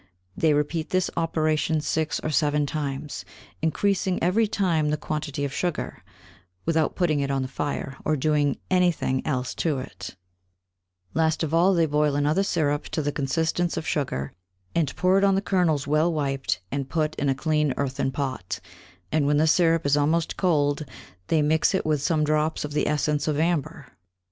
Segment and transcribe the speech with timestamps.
[0.35, 3.23] They repeat this Operation six or seven times,
[3.61, 6.03] encreasing every time the Quantity of Sugar,
[6.65, 10.15] without putting it on the Fire, or doing any thing else to it:
[11.13, 14.33] last of all, they boil another Syrup to the Consistence of Sugar,
[14.73, 18.59] and pour it on the Kernels well wiped and put in a clean earthen Pot;
[19.11, 20.83] and when the Syrup is almost cold,
[21.27, 23.85] they mix with it some Drops of the Essence of Amber.